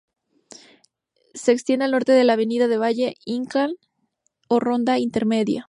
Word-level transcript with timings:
Se 1.35 1.51
extiende 1.51 1.85
al 1.85 1.91
norte 1.91 2.11
de 2.11 2.23
la 2.23 2.33
Avenida 2.33 2.67
de 2.67 2.79
Valle 2.79 3.13
Inclán 3.23 3.75
o 4.47 4.59
Ronda 4.59 4.97
Intermedia. 4.97 5.59